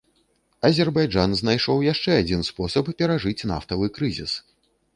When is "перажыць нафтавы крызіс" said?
3.03-4.33